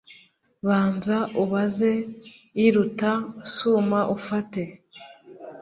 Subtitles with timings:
[0.67, 1.91] Banza ubaze
[2.65, 3.11] iruta
[3.53, 4.61] suma ufate